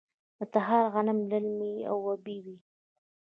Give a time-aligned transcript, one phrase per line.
[0.37, 2.57] د تخار غنم للمي او ابي وي.